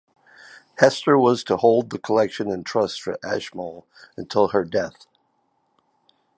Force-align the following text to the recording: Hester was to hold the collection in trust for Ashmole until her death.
Hester 0.79 1.15
was 1.15 1.43
to 1.43 1.57
hold 1.57 1.91
the 1.91 1.99
collection 1.99 2.49
in 2.49 2.63
trust 2.63 3.03
for 3.03 3.19
Ashmole 3.23 3.85
until 4.17 4.47
her 4.47 4.65
death. 4.65 5.05